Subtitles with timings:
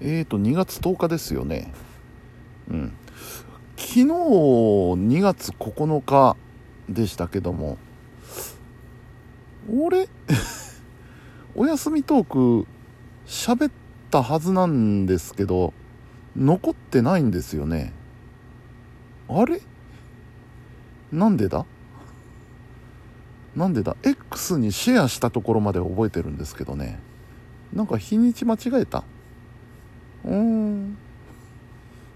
[0.00, 1.72] えーと2月10日ですよね。
[2.70, 2.92] うん。
[3.76, 6.36] 昨日2月9日
[6.88, 7.78] でしたけども
[9.72, 10.08] 俺
[11.54, 12.66] お休みトーク
[13.26, 13.72] 喋っ
[14.10, 15.72] たはずなんですけど
[16.36, 17.92] 残ってないんですよね。
[19.28, 19.60] あれ？
[21.12, 21.64] なんでだ？
[23.56, 27.00] なんでだ？X にシェアしたところまで覚えてるんですけどね。
[27.72, 29.04] なんか日にち間違えた？
[30.24, 30.98] うん。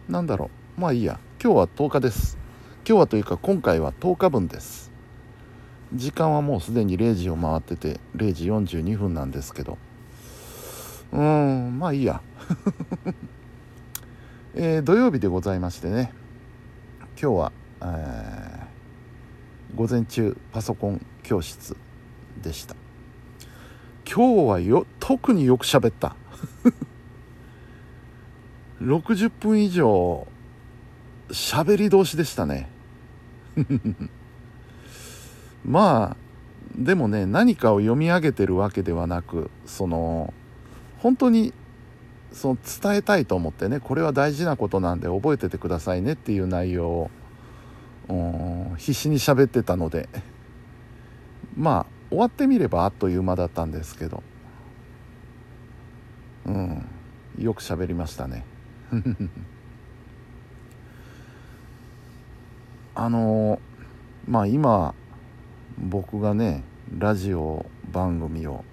[0.09, 0.81] なんだろう。
[0.81, 1.19] まあいいや。
[1.43, 2.39] 今日は10日です。
[2.87, 4.91] 今日はというか今回は10日分です。
[5.95, 9.79] 時間はもうすでに0時を回ってて0時42分なんですけど。
[11.12, 12.23] うーんまあいいや。
[14.55, 16.12] えー、土曜日でございましてね。
[17.21, 21.77] 今日は、えー、午前中パソコン教室
[22.43, 22.75] でした。
[24.05, 26.17] 今日はよ特によく喋った。
[28.83, 30.27] 60分以上
[31.31, 32.69] 喋り通しでしたね。
[35.65, 36.17] まあ
[36.77, 40.34] でもね何かを読み上げてるわけではなくその
[40.98, 41.53] 本当に
[42.33, 47.11] その伝えたいと思ってねこれは大事なことなんで覚えててくださいねっていう内容
[48.09, 50.09] を必死に喋ってたので。
[51.56, 54.23] まあ終わってみればあっという間だったんですけど。
[56.47, 56.87] うん
[57.39, 58.45] よく喋りましたね。
[62.95, 63.59] あの
[64.29, 64.95] まあ今
[65.79, 66.62] 僕がね
[66.99, 68.65] ラジオ番組を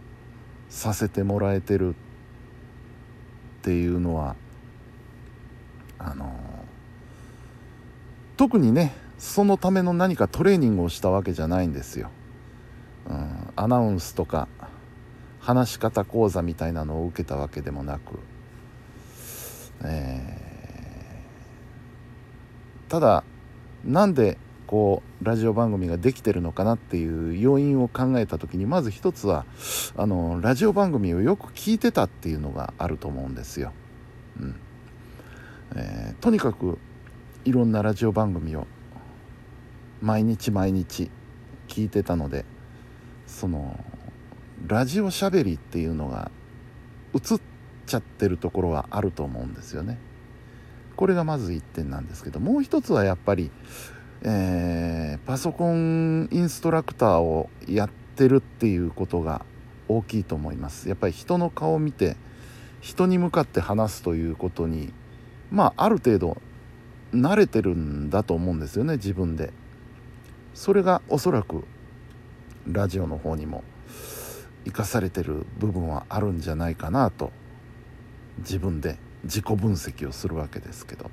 [0.69, 4.35] させてもらえてるっていうのは
[5.97, 6.37] あの
[8.35, 12.09] 特にねそのための何かトレーニングをしたわけじゃないんですよ、
[13.09, 14.47] うん、アナウンスとか
[15.39, 18.19] 話し方講座みたいなのを受けたわけでもなく、
[19.83, 23.23] えー、ただ
[23.83, 29.45] なんでこうラジオ番組ができてるのかなっていう要因を考えた時にまず一つは
[29.97, 33.73] あのラジオ番組をよく聞いてたっていうのがあると思うんですよ。
[34.39, 34.55] うん
[35.75, 36.77] えー、とにかく
[37.45, 38.67] いろんなラジオ番組を
[40.01, 41.09] 毎日毎日
[41.67, 42.45] 聞いてたので
[43.25, 43.79] その
[44.67, 46.31] ラジオしゃべりっていうのが
[47.15, 47.39] 映っ
[47.89, 49.97] ちゃってるところはあると思うんですよね。
[50.95, 53.51] これがまず1点なんですけどもう一つはやっぱり、
[54.21, 59.45] えー、パソコンインストラクターをやってるっていうことが
[59.87, 62.17] 大きいと思いますやっぱり人の顔を見て
[62.81, 64.91] 人に向かって話すということに
[65.51, 66.41] まあある程度
[67.13, 69.53] 慣れてるんだと思うんですよね自分で
[70.53, 71.63] それがおそらく
[72.67, 73.63] ラジオの方にも
[74.65, 77.31] 生かされてる部分はあるんじゃないかなと
[78.39, 81.09] 自分で自己分析をするわけですけど。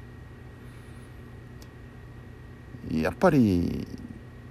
[2.90, 3.86] やっぱり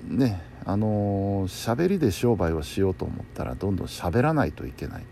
[0.04, 5.02] ねあの喋りで商売をしようと思ったらどんどん喋らないといけない。
[5.02, 5.06] っ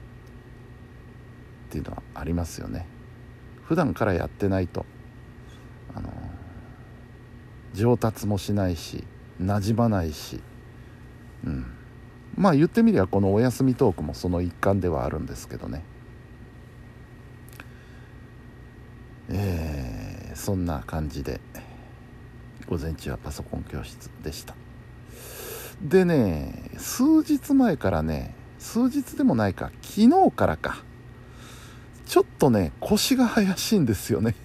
[1.70, 2.86] ていうのはありますよね。
[3.64, 4.86] 普段からやってないと。
[5.96, 6.12] あの
[7.74, 9.04] 上達もしないし
[9.40, 10.42] なじまないし。
[11.46, 11.66] うん。
[12.36, 15.84] まあ言ってみりゃこのお休みトークもその一環ではあるんですけどね。
[19.36, 21.42] えー、そんな感じで
[22.68, 24.56] 午前中はパソコン教室でした。
[25.82, 30.84] でね数日前からね数日でもないか昨日からか
[32.06, 34.36] ちょっとね腰が怪しいんですよね。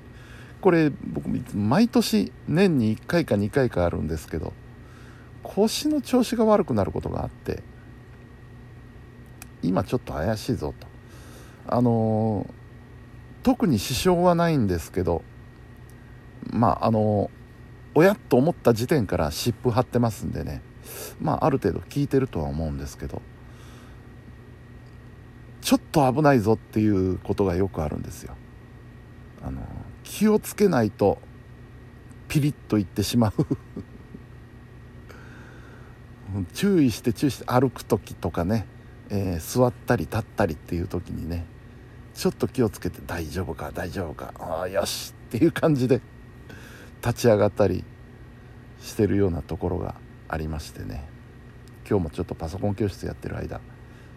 [0.62, 4.54] これ僕毎年年に1回か2回かあるんですけど
[5.42, 7.62] 腰の調子が悪くなることがあって
[9.62, 10.86] 今ちょっと怪しいぞと。
[11.66, 12.61] あのー
[13.42, 15.22] 特に支障はないんですけど
[16.50, 17.30] まああの
[17.94, 20.62] 親と思った時点から湿布貼ってますんでね。
[21.20, 23.22] まあある程度効いてるとは思うんですけど
[25.60, 28.34] ちょっと危ないぞっていうことがよくあるんですよ。
[29.44, 29.60] あの
[30.04, 31.18] 気をつけないと
[32.28, 33.46] ピリッといってしまう。
[36.54, 38.66] 注意して注意して歩く時とかね、
[39.10, 41.44] えー、座ったり立ったりっていう時にね
[42.22, 46.00] ちょっと気をつけて大丈夫か大丈夫かああよしっていう感じで
[47.04, 47.82] 立ち上がったり
[48.80, 49.96] してるようなところが
[50.28, 51.04] ありましてね。
[51.84, 53.60] 今日もちょっとパソコン教室やってる間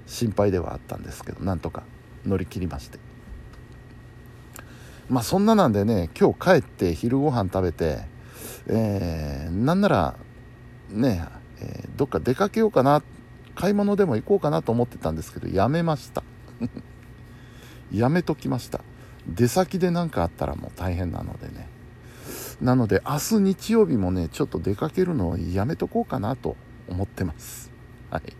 [0.06, 1.82] 心配ではあったんですけどなんとか
[2.28, 3.00] 乗り切りまして。
[5.10, 8.02] まあそんななんでね今日帰って昼ご飯食べて
[8.68, 10.16] えー、なんなら
[10.92, 11.26] ね、
[11.60, 13.02] えー、どっか出かけようかな
[13.56, 16.22] 買い物でも行こうかなと思ってたんですけどやめました。
[17.92, 18.82] やめときました。
[19.28, 21.68] 出先で何かあったらもう大変なのでね。
[22.62, 26.56] なので明日日曜日もねちょっと出かけるのをやめとこうかなと
[26.88, 27.72] 思ってます。
[28.10, 28.34] はい。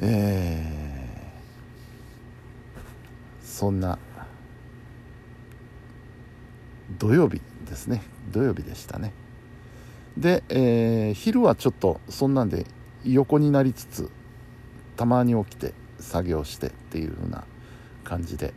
[0.00, 3.98] えー、そんな
[6.98, 8.02] 土曜日ですね。
[8.30, 9.12] 土曜日でしたね。
[10.16, 12.66] で、えー、昼はちょっとそんなんで
[13.04, 14.10] 横になりつつ
[14.96, 15.72] たまに起きて
[16.02, 17.44] 作業してっていう風な
[18.04, 18.52] 感じで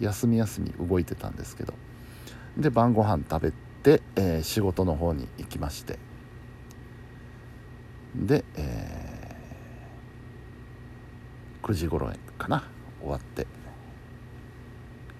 [0.00, 1.74] 休み休み動いてたんですけど
[2.56, 3.52] で晩ご飯食べ
[3.82, 5.98] て、えー、仕事の方に行きまして
[8.14, 12.64] で、えー、9時頃かな
[13.00, 13.46] 終わって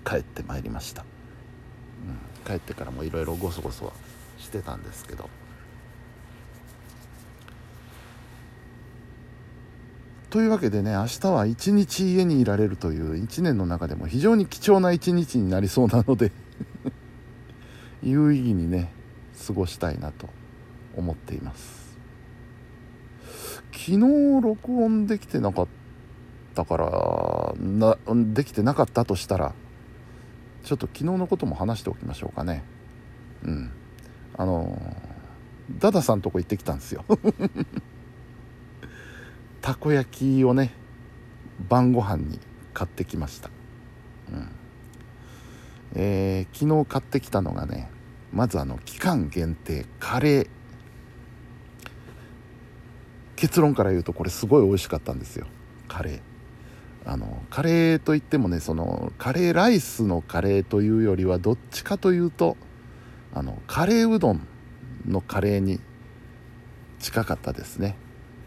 [0.05, 1.05] 帰ってまいりました、
[2.06, 3.93] うん、帰ってからもいろいろごそごそは
[4.38, 5.41] してたんですけど。
[10.32, 16.32] というわけでね明日は一日家にいられるという1年の中でも非常に貴重な一日になりそうなので
[18.02, 18.94] 有意義にね
[19.46, 20.31] 過ごしたいなと
[20.96, 21.99] 思っています。
[23.73, 23.99] 昨日
[24.43, 25.69] 録音できてなかっ
[26.55, 27.99] たからな
[28.32, 29.52] できてなかったとしたら
[30.62, 32.64] ちょっと昨日のことも話しておきましょうかね。
[33.44, 33.70] うん。
[34.38, 34.81] あの
[35.78, 37.05] ダダさんとこ行ってきたんですよ。
[39.62, 40.75] たこ焼きをね
[41.69, 42.38] 晩ご飯に
[42.75, 43.49] 買ってきました、
[44.31, 44.49] うん。
[45.94, 47.88] えー、昨日買ってきたのがね
[48.32, 50.49] まずあの期間限定カレー。
[53.37, 55.47] 結論から言うとこれすごい美味しかったんですよ。
[55.88, 56.20] カレー。
[57.05, 62.56] あのカレーといってもねそのカレーライスのカレーというよりはどっちかというと
[63.35, 64.47] あのカレーうどん
[65.06, 65.81] のカレーに
[67.00, 67.97] 近かったですね。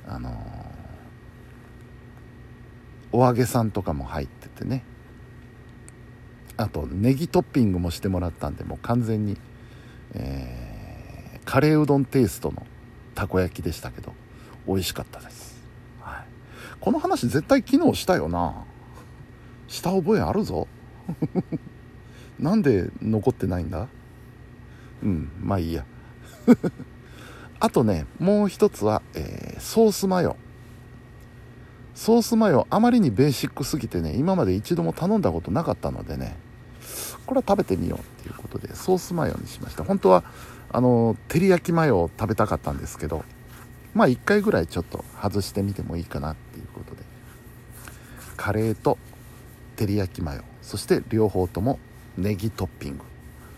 [0.08, 0.65] あの
[3.16, 4.84] お揚げさんとかも入っててね。
[6.58, 9.38] あとネギトッピングもしてもらったんでもう完全に、
[10.14, 12.66] えー、カレーうどんテイストの
[13.14, 14.14] たこ焼きでしたけど
[14.68, 15.62] 美味しかったです、
[16.02, 16.26] はい、
[16.80, 18.54] この話絶対機能したよな。
[19.68, 20.68] した覚えあるぞ。
[22.40, 23.88] なんで残ってないんだ？
[25.04, 25.86] うんまあいいや。
[27.60, 30.38] あとねもう一つは、えー、ソースマヨ。
[31.96, 36.36] ソースマヨあまりにベーシックすぎてね今まで一度も頼んだことなかったのでね
[37.26, 39.84] これは食べてみようっていうことでソースマヨにしました。
[39.84, 40.24] 本当は
[40.70, 43.24] あの照り焼きマヨを食べたかったんですけど
[43.94, 47.02] まあ1回ぐらいちょっと外してみてもいいかなっていうことで
[48.36, 48.98] カレーと
[49.78, 51.80] 照り焼きマヨそして両方とも
[52.18, 53.00] ネギトッピン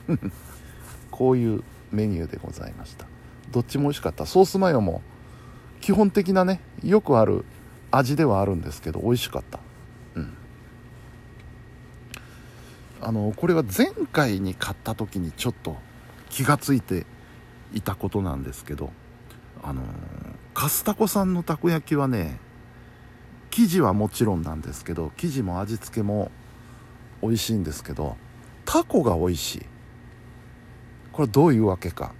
[0.07, 0.19] グ。
[1.11, 3.07] こういうメニューでございました。
[3.51, 4.25] どっちも美味しかった。
[4.25, 5.01] ソースマヨも
[5.81, 7.43] 基本的なねよくある
[7.97, 9.59] 味ではあるんですけど美味しかった。
[10.15, 10.37] うん。
[13.01, 15.77] あのこれは前回に買った時にちょっと
[16.29, 17.05] 気が付いて
[17.73, 18.91] いたことなんですけど
[19.61, 19.83] あの
[20.53, 22.39] カスタコさんのたこ焼きはね
[23.51, 26.31] 生地はもちろんなんですけど生地も味付けも
[27.21, 28.17] 美味しいんですけど
[28.65, 29.65] タコが美味しい。
[31.13, 32.13] これどういうわけか。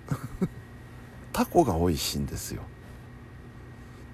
[1.34, 2.64] タコが美味しいんですよ。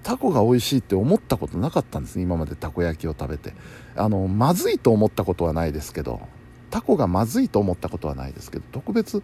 [0.04, 3.54] タコが美味しいって思ったことなかったんです今までたこ焼きを食べて。
[3.96, 6.20] あのまずいと思ったことはないですけど
[6.70, 9.22] タコがまずいと思ったことはないですけど特別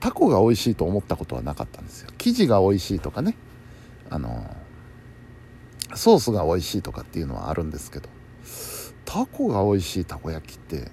[0.00, 2.10] タコが美味しいと思ったことはなかったんですよ。
[2.18, 3.36] 生地が美味しいとかね。
[4.10, 4.56] あの
[5.94, 8.08] ソースが美味しいとかっていうのはあるんですけど
[9.04, 10.90] タコが美味しいたこ焼きって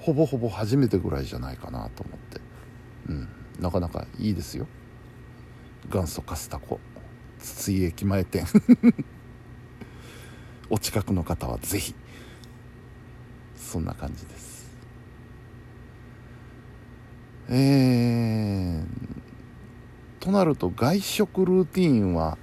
[0.00, 2.40] ほぼほぼ初めてぐらいじゃないかなと思って。
[3.08, 3.28] うん
[3.60, 4.66] なかなかいいですよ。
[5.90, 6.80] 元祖カスタコ。
[7.44, 8.46] 筒井駅前店。
[10.70, 11.94] お近くの方はぜひ。
[13.54, 14.64] そんな感じです。
[17.50, 18.86] えー、
[20.20, 22.38] となると外食ルーティンは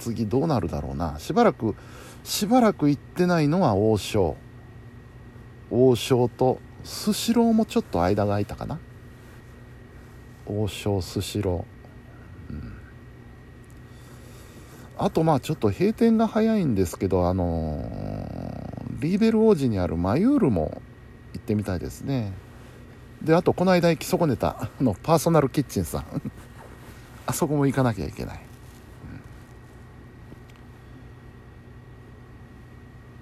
[0.00, 1.20] 次どうなるだろうな。
[1.20, 1.76] しばらく
[2.24, 4.36] しばらく行ってないのは王将。
[5.70, 8.80] 王将とスシローもちょっと間が空いたかな。
[10.46, 12.82] 王将スシロー、うん
[15.02, 20.80] あとまあちょっと閉店が早いんですけどあのー、リーベル王子にあるマユールも
[21.32, 22.32] 行ってみたいですね。
[23.20, 26.04] であとこの間行き損ねたのパーソナルキッチンさん。
[27.26, 28.40] あそこも行かなきゃいけない、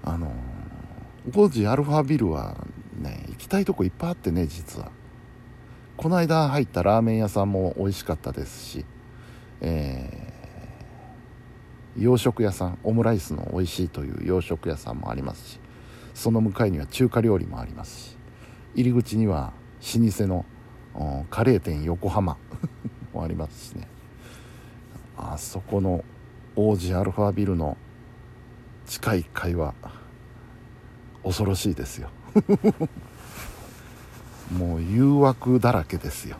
[0.03, 2.57] あのー、王子アルファビルは
[2.99, 4.91] ね行きたいとこいっぱいあってね実は。
[5.97, 8.85] この間入ったラーメン屋さんも美味しかったですし
[9.61, 10.20] えー
[11.97, 15.59] 洋食屋さんオムライスの美味しいという洋食屋さんもありますし
[16.13, 18.17] その向かいには中華料理もありますし
[18.75, 19.53] 入り口には
[19.99, 20.45] 老舗の
[21.29, 22.37] カレー店横浜
[23.13, 23.87] もありますしね。
[25.17, 26.03] あそこの
[26.55, 27.77] 王子アルファビルの
[28.85, 29.73] 地下1階は
[31.23, 32.09] 恐ろしいですよ。
[34.57, 36.37] もう誘惑だらけですよ。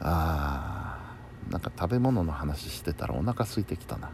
[0.00, 0.71] あー。
[1.52, 4.10] なんか食べ物の話してたらお腹空いてきたな。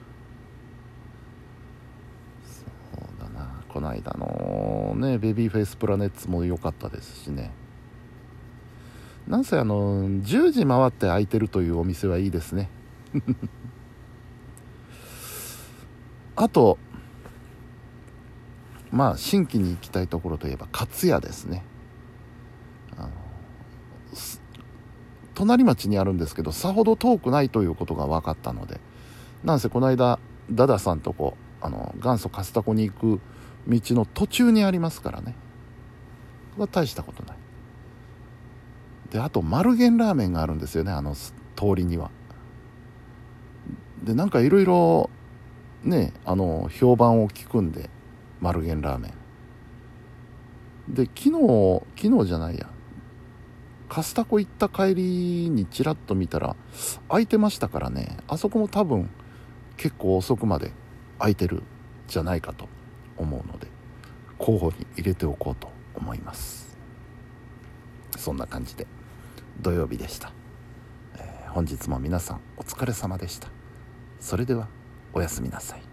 [2.44, 2.64] そ
[2.98, 3.62] うだな。
[3.68, 7.52] この間のねベビーフェイスプラネッツも良かったですしね。
[9.28, 12.70] なんせあの10時回って開いてるというお店はいいですね。
[16.34, 16.76] あと
[18.90, 21.64] まあ新規に行きたいところといえば勝屋ですね
[22.96, 23.10] あの
[25.38, 28.80] 隣町にあるんですけどさほど遠くないということが分かったので
[29.44, 30.18] なんせこの間
[30.50, 33.20] ダダさんとこあの元祖カスタコに行く
[33.68, 35.34] 道の途中にありますからね。
[36.56, 37.36] は大したことない。
[39.12, 41.30] であと丸源ラーメンがあるんですよねあの通
[41.76, 42.10] りには。
[44.02, 45.08] でなんかいろいろ
[45.84, 47.90] ねあの評判を聞くんで
[48.40, 49.12] 丸源ラーメ
[50.88, 50.94] ン。
[50.94, 52.68] で昨日昨日じゃないや。
[53.88, 56.56] カスタコ行った帰りにちらっと見たら
[57.08, 58.18] 空いてましたからね。
[58.28, 59.08] あそこも多分
[59.76, 60.72] 結構遅くまで
[61.18, 61.62] 空いてる
[62.06, 62.68] じゃないかと
[63.16, 63.66] 思うので
[64.38, 66.76] 候補に入れておこうと思います。
[68.16, 68.86] そんな感じで
[69.60, 70.32] 土曜日でした、
[71.16, 73.48] えー、本日も皆さんお疲れ様でした。
[74.20, 74.68] それでは
[75.12, 75.87] おやすみなさい。